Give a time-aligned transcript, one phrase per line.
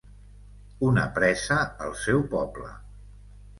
[0.87, 2.75] Una presa al seu poble.